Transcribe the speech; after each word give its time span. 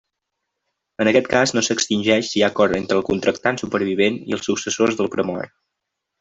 En 1.03 1.09
aquest 1.11 1.27
cas 1.33 1.53
no 1.55 1.63
s'extingeix 1.67 2.31
si 2.31 2.39
hi 2.39 2.43
ha 2.47 2.49
acord 2.55 2.79
entre 2.79 2.99
el 3.01 3.05
contractant 3.11 3.61
supervivent 3.65 4.19
i 4.33 4.37
els 4.39 4.51
successors 4.53 4.99
del 5.03 5.13
premort. 5.19 5.55